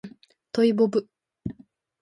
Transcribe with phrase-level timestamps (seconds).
[0.51, 1.07] トイボブ